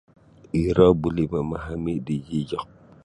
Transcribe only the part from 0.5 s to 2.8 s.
iro buli memahami di gijok